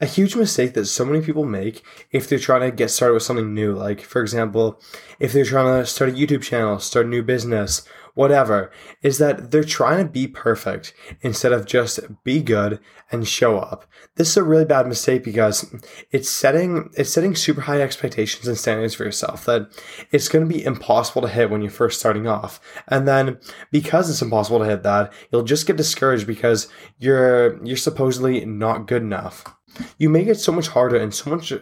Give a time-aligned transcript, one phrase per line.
[0.00, 3.24] A huge mistake that so many people make if they're trying to get started with
[3.24, 4.80] something new, like, for example,
[5.18, 7.82] if they're trying to start a YouTube channel, start a new business,
[8.14, 8.70] whatever,
[9.02, 12.78] is that they're trying to be perfect instead of just be good
[13.10, 13.86] and show up.
[14.16, 15.72] This is a really bad mistake because
[16.10, 19.68] it's setting it's setting super high expectations and standards for yourself that
[20.10, 22.60] it's going to be impossible to hit when you're first starting off.
[22.86, 23.38] And then
[23.70, 26.68] because it's impossible to hit that, you'll just get discouraged because
[26.98, 29.57] you're you're supposedly not good enough.
[29.98, 31.52] You make it so much harder and so much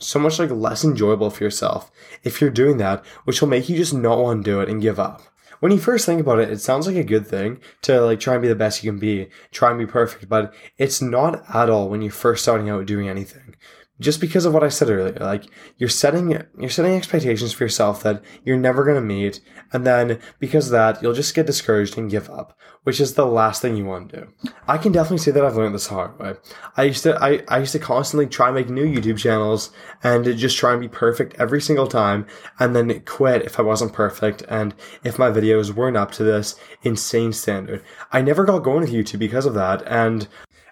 [0.00, 1.90] so much like less enjoyable for yourself
[2.22, 4.80] if you're doing that, which will make you just not want to do it and
[4.80, 5.22] give up.
[5.60, 8.34] When you first think about it, it sounds like a good thing to like try
[8.34, 11.68] and be the best you can be, try and be perfect, but it's not at
[11.68, 13.56] all when you're first starting out doing anything
[14.00, 15.18] just because of what I said earlier.
[15.18, 15.44] Like
[15.76, 19.40] you're setting you're setting expectations for yourself that you're never gonna meet,
[19.72, 23.26] and then because of that, you'll just get discouraged and give up, which is the
[23.26, 24.52] last thing you want to do.
[24.66, 26.34] I can definitely say that I've learned this hard way.
[26.76, 29.70] I used to I, I used to constantly try and make new YouTube channels
[30.02, 32.26] and just try and be perfect every single time,
[32.58, 34.74] and then quit if I wasn't perfect and
[35.04, 37.82] if my videos weren't up to this insane standard.
[38.12, 40.28] I never got going with YouTube because of that, and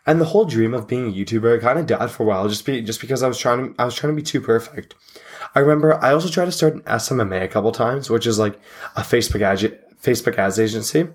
[0.06, 2.64] and the whole dream of being a YouTuber kind of died for a while, just
[2.64, 4.94] be just because I was trying to I was trying to be too perfect.
[5.54, 8.58] I remember I also tried to start an SMMA a couple times, which is like
[8.94, 11.08] a Facebook ad Facebook ads agency.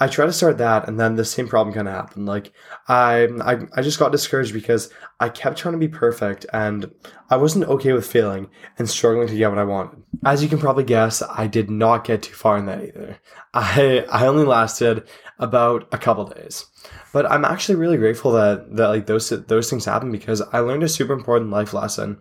[0.00, 2.26] I tried to start that, and then the same problem kind of happened.
[2.26, 2.52] Like
[2.86, 6.90] I, I I just got discouraged because I kept trying to be perfect, and
[7.30, 10.02] I wasn't okay with failing and struggling to get what I wanted.
[10.24, 13.18] As you can probably guess, I did not get too far in that either.
[13.54, 16.66] I I only lasted about a couple days.
[17.12, 20.82] But I'm actually really grateful that that like those those things happened because I learned
[20.82, 22.18] a super important life lesson,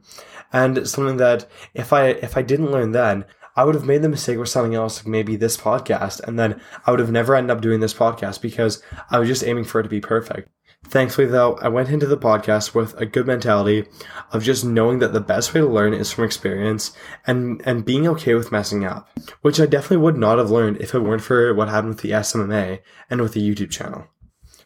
[0.54, 3.26] and something that if I if I didn't learn then,
[3.58, 6.62] I would have made the mistake with something else, like maybe this podcast, and then
[6.86, 9.80] I would have never ended up doing this podcast because I was just aiming for
[9.80, 10.50] it to be perfect.
[10.86, 13.88] Thankfully, though, I went into the podcast with a good mentality
[14.32, 18.08] of just knowing that the best way to learn is from experience and, and being
[18.08, 19.10] okay with messing up,
[19.42, 22.12] which I definitely would not have learned if it weren't for what happened with the
[22.12, 22.80] SMMA
[23.10, 24.08] and with the YouTube channel.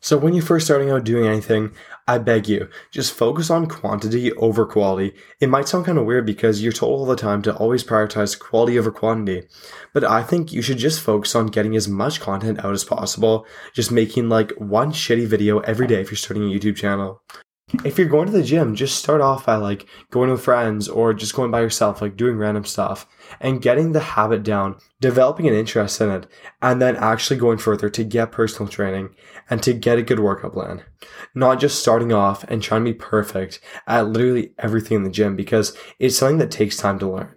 [0.04, 1.74] So when you're first starting out doing anything,
[2.08, 5.14] I beg you, just focus on quantity over quality.
[5.40, 8.38] It might sound kind of weird because you're told all the time to always prioritize
[8.38, 9.48] quality over quantity,
[9.94, 13.46] but I think you should just focus on getting as much content out as possible,
[13.76, 17.22] just making like one shitty video every day if you're starting a YouTube channel
[17.84, 21.14] if you're going to the gym, just start off by like going with friends or
[21.14, 23.08] just going by yourself, like doing random stuff
[23.40, 26.28] and getting the habit down, developing an interest in it,
[26.62, 29.16] and then actually going further to get personal training
[29.50, 30.84] and to get a good workout plan.
[31.34, 35.36] Not just starting off and trying to be perfect at literally everything in the gym
[35.36, 37.36] because it's something that takes time to learn,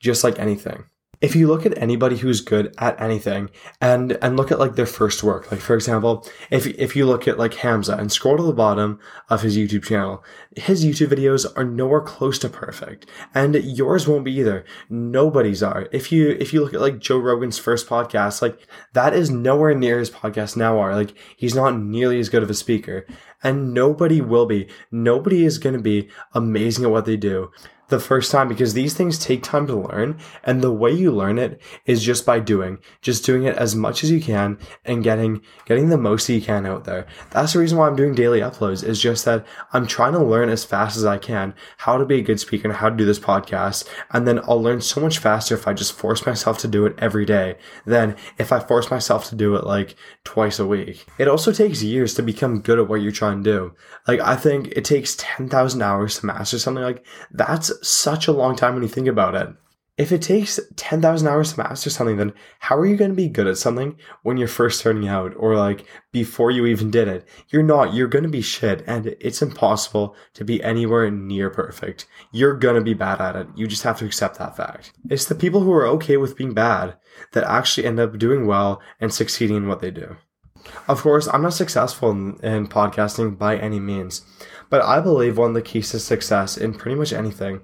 [0.00, 0.84] just like anything
[1.22, 3.48] if you look at anybody who's good at anything
[3.80, 7.26] and and look at like their first work like for example if if you look
[7.26, 8.98] at like Hamza and scroll to the bottom
[9.30, 10.22] of his YouTube channel
[10.56, 14.64] his YouTube videos are nowhere close to perfect and yours won't be either.
[14.90, 15.88] Nobody's are.
[15.92, 19.74] If you if you look at like Joe Rogan's first podcast like that is nowhere
[19.74, 20.94] near his podcast now are.
[20.94, 23.06] Like he's not nearly as good of a speaker
[23.42, 27.50] and nobody will be nobody is going to be amazing at what they do
[27.92, 30.18] the first time because these things take time to learn.
[30.42, 34.02] And the way you learn it is just by doing, just doing it as much
[34.02, 37.06] as you can and getting, getting the most you can out there.
[37.30, 40.48] That's the reason why I'm doing daily uploads is just that I'm trying to learn
[40.48, 43.04] as fast as I can how to be a good speaker and how to do
[43.04, 43.86] this podcast.
[44.10, 46.94] And then I'll learn so much faster if I just force myself to do it
[46.98, 51.04] every day than if I force myself to do it like twice a week.
[51.18, 53.74] It also takes years to become good at what you're trying do.
[54.06, 58.56] Like I think it takes 10,000 hours to master something like that's such a long
[58.56, 59.48] time when you think about it.
[59.98, 63.28] If it takes 10,000 hours to master something, then how are you going to be
[63.28, 67.28] good at something when you're first starting out or like before you even did it?
[67.50, 67.92] You're not.
[67.92, 72.06] You're going to be shit and it's impossible to be anywhere near perfect.
[72.32, 73.48] You're going to be bad at it.
[73.54, 74.92] You just have to accept that fact.
[75.10, 76.96] It's the people who are okay with being bad
[77.32, 80.16] that actually end up doing well and succeeding in what they do.
[80.88, 84.22] Of course, I'm not successful in, in podcasting by any means.
[84.70, 87.60] But I believe one of the keys to success in pretty much anything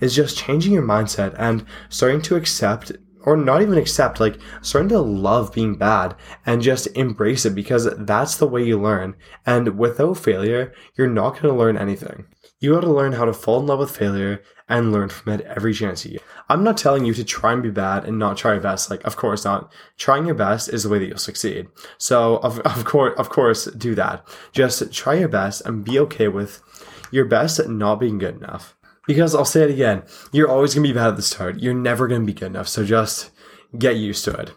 [0.00, 2.92] is just changing your mindset and starting to accept
[3.24, 6.14] or not even accept, like starting to love being bad
[6.44, 9.16] and just embrace it because that's the way you learn.
[9.46, 12.26] And without failure, you're not going to learn anything.
[12.60, 15.42] You got to learn how to fall in love with failure and learn from it
[15.42, 16.22] every chance you get.
[16.48, 18.90] I'm not telling you to try and be bad and not try your best.
[18.90, 19.70] Like, of course not.
[19.98, 21.68] Trying your best is the way that you'll succeed.
[21.98, 24.26] So, of, of course, of course, do that.
[24.52, 26.62] Just try your best and be okay with
[27.10, 28.74] your best at not being good enough.
[29.06, 31.60] Because I'll say it again, you're always to be bad at the start.
[31.60, 32.68] You're never to be good enough.
[32.68, 33.30] So just
[33.78, 34.52] get used to it.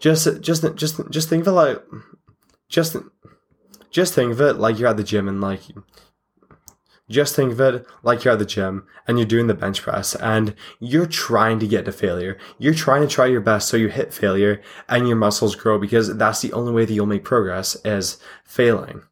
[0.00, 1.82] Just, just, just, just think of it like,
[2.68, 2.96] just,
[3.90, 5.60] just think of it like you're at the gym and like
[7.10, 10.14] Just think of it like you're at the gym and you're doing the bench press
[10.14, 12.38] and you're trying to get to failure.
[12.56, 16.16] You're trying to try your best so you hit failure and your muscles grow because
[16.16, 19.02] that's the only way that you'll make progress is failing.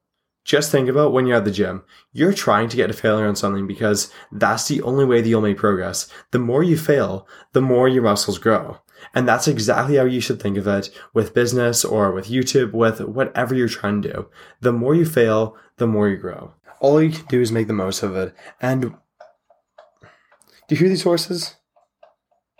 [0.44, 1.82] Just think about when you're at the gym.
[2.12, 5.40] You're trying to get to failure on something because that's the only way that you'll
[5.40, 6.08] make progress.
[6.30, 8.78] The more you fail, the more your muscles grow.
[9.12, 13.00] And that's exactly how you should think of it with business or with YouTube, with
[13.00, 14.30] whatever you're trying to do.
[14.60, 17.72] The more you fail, the more you grow all you can do is make the
[17.72, 18.34] most of it.
[18.60, 21.56] And do you hear these horses?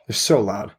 [0.06, 0.72] They're so loud.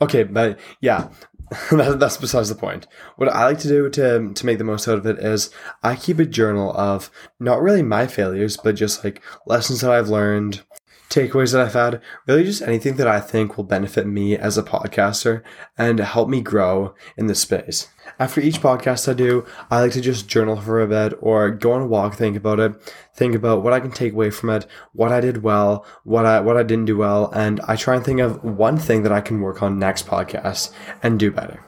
[0.00, 1.08] Okay, but yeah,
[1.70, 2.86] that's besides the point.
[3.16, 5.50] What I like to do to to make the most out of it is
[5.82, 7.10] I keep a journal of
[7.40, 10.62] not really my failures, but just like lessons that I've learned,
[11.08, 14.62] takeaways that I've had, really just anything that I think will benefit me as a
[14.62, 15.42] podcaster
[15.78, 17.88] and help me grow in this space.
[18.18, 21.72] After each podcast I do, I like to just journal for a bit or go
[21.72, 22.72] on a walk, think about it,
[23.14, 26.40] think about what I can take away from it, what I did well, what I
[26.40, 29.20] what I didn't do well, and I try and think of one thing that I
[29.20, 30.72] can work on next podcast
[31.02, 31.62] and do better.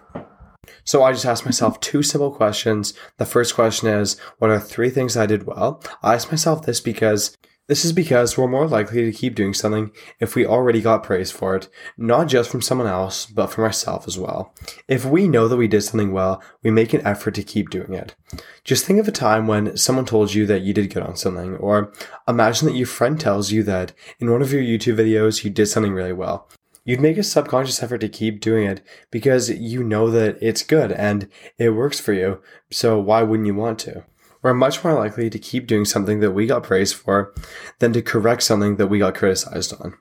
[0.84, 2.94] So I just ask myself two simple questions.
[3.18, 5.82] The first question is, what are three things I did well?
[6.02, 7.36] I ask myself this because
[7.68, 11.30] this is because we're more likely to keep doing something if we already got praise
[11.30, 14.54] for it, not just from someone else, but from ourselves as well.
[14.88, 17.92] If we know that we did something well, we make an effort to keep doing
[17.92, 18.14] it.
[18.64, 21.56] Just think of a time when someone told you that you did good on something,
[21.56, 21.92] or
[22.26, 25.66] imagine that your friend tells you that in one of your YouTube videos you did
[25.66, 26.48] something really well.
[26.84, 28.80] You'd make a subconscious effort to keep doing it
[29.10, 31.28] because you know that it's good and
[31.58, 34.04] it works for you, so why wouldn't you want to?
[34.42, 37.34] We're much more likely to keep doing something that we got praised for
[37.78, 39.94] than to correct something that we got criticized on.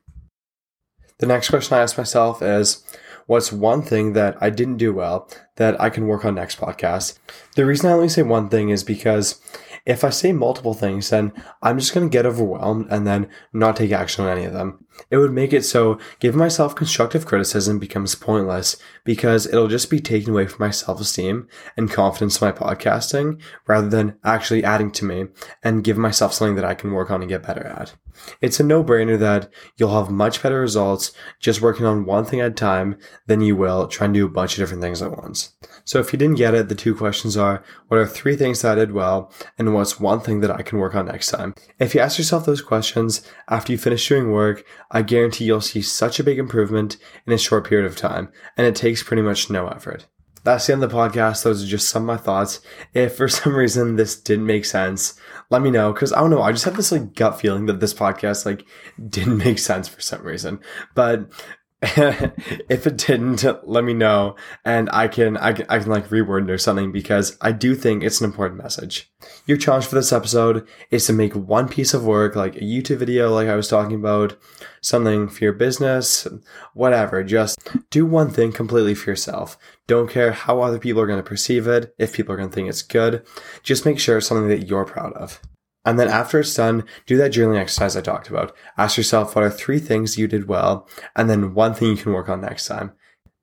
[1.20, 2.84] The next question I ask myself is
[3.26, 7.18] what's one thing that I didn't do well that I can work on next podcast?
[7.56, 9.42] The reason I only say one thing is because
[9.88, 11.32] if I say multiple things, then
[11.62, 14.86] I'm just going to get overwhelmed and then not take action on any of them.
[15.10, 18.76] It would make it so giving myself constructive criticism becomes pointless
[19.06, 21.48] because it'll just be taken away from my self esteem
[21.78, 25.28] and confidence in my podcasting rather than actually adding to me
[25.64, 27.94] and giving myself something that I can work on and get better at.
[28.42, 32.42] It's a no brainer that you'll have much better results just working on one thing
[32.42, 32.98] at a time
[33.28, 35.54] than you will trying to do a bunch of different things at once.
[35.88, 38.74] So if you didn't get it, the two questions are, what are three things that
[38.74, 39.32] I did well?
[39.58, 41.56] And what's one thing that I can work on next time?
[41.80, 45.82] If you ask yourself those questions after you finish doing work, I guarantee you'll see
[45.82, 48.30] such a big improvement in a short period of time.
[48.58, 50.06] And it takes pretty much no effort
[50.48, 51.44] that's the end of the podcast.
[51.44, 52.62] Those are just some of my thoughts.
[52.94, 55.20] If for some reason this didn't make sense,
[55.50, 55.94] let me know.
[55.94, 56.42] Cause I don't know.
[56.42, 58.66] I just have this like gut feeling that this podcast like
[59.10, 60.60] didn't make sense for some reason.
[60.96, 61.30] But
[61.82, 64.36] if it didn't, let me know,
[64.66, 67.76] and I can I can I can like reword it or something because I do
[67.76, 69.12] think it's an important message.
[69.46, 72.98] Your challenge for this episode is to make one piece of work, like a YouTube
[72.98, 74.36] video, like I was talking about,
[74.82, 76.28] something for your business,
[76.74, 77.24] whatever.
[77.24, 77.60] Just
[77.92, 79.56] do one thing completely for yourself.
[79.86, 81.94] Don't care how other people are going to perceive it.
[82.00, 83.24] If people are going to think it's good,
[83.62, 85.40] just make sure it's something that you're proud of.
[85.88, 88.54] And then after it's done, do that journaling exercise I talked about.
[88.78, 90.86] Ask yourself what are three things you did well,
[91.16, 92.92] and then one thing you can work on next time.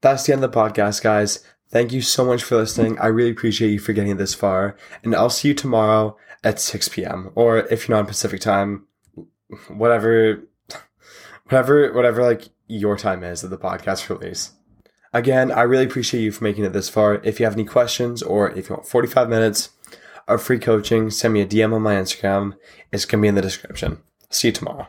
[0.03, 1.43] That's the end of the podcast, guys.
[1.71, 2.99] Thank you so much for listening.
[2.99, 4.77] I really appreciate you for getting this far.
[5.03, 7.33] And I'll see you tomorrow at 6 p.m.
[7.35, 8.89] Or if you're not on Pacific time,
[9.69, 10.43] whatever,
[11.45, 14.53] whatever, whatever like your time is of the podcast release.
[15.15, 17.23] Again, I really appreciate you for making it this far.
[17.25, 19.71] If you have any questions or if you want 45 minutes,
[20.29, 22.55] our free coaching, send me a DM on my Instagram.
[22.93, 23.99] It's going to be in the description.
[24.31, 24.89] See you tomorrow.